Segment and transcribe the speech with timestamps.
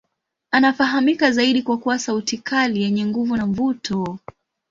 [0.51, 4.17] Anafahamika zaidi kwa kuwa sauti kali yenye nguvu na mvuto.